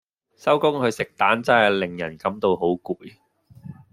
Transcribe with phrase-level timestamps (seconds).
[0.35, 3.13] 收工去食彈真係令人感到好攰